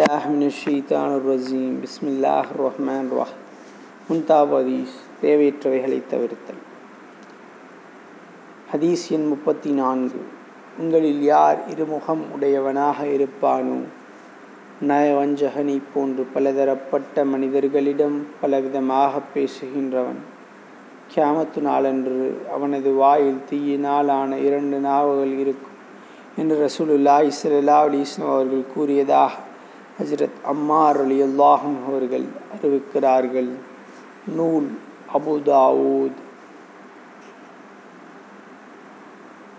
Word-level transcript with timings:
بالله 0.00 0.22
من 0.30 0.42
الشيطان 0.44 1.10
الرجيم 1.12 1.72
بسم 1.84 2.04
الله 2.08 2.44
الرحمن 2.50 3.04
الرحيم 3.06 3.40
முன்தாப் 4.08 4.52
ஹதீஸ் 4.56 4.94
தேவையற்றவைகளை 5.20 5.98
தவிர்த்தல் 6.12 6.60
ஹதீஸ் 8.72 9.04
எண் 9.16 9.26
முப்பத்தி 9.26 9.70
நான்கு 9.72 10.20
உங்களில் 10.78 11.22
யார் 11.24 11.58
இருமுகம் 11.72 12.22
உடையவனாக 12.34 12.98
இருப்பானோ 13.16 13.78
நயவஞ்சகனை 14.82 15.76
போன்று 15.92 16.24
பலதரப்பட்ட 16.34 17.24
மனிதர்களிடம் 17.32 18.16
பலவிதமாக 18.40 19.22
பேசுகின்றவன் 19.34 20.22
கியாமத்து 21.10 21.62
நாளன்று 21.62 22.20
அவனது 22.54 22.92
வாயில் 23.02 23.42
தீயினாலான 23.50 24.38
இரண்டு 24.46 24.80
நாவுகள் 24.88 25.34
இருக்கும் 25.42 25.74
என்று 26.36 26.56
ரசூலுல்லாஹி 26.64 27.28
ஸல்லல்லாஹு 27.40 27.84
அலைஹி 27.88 28.06
வஸல்லம் 28.06 28.32
அவர்கள் 28.32 28.64
கூறியதாக 28.72 29.34
ஹஜ்ரத் 30.01 30.37
அம்மார் 30.43 30.97
ரலியல்லாஹு 31.07 31.71
அவர்கள் 31.87 32.25
அறிவிக்கிறார்கள். 32.55 33.49
நூல் 34.35 34.69
அபுதாவூத் 35.13 36.19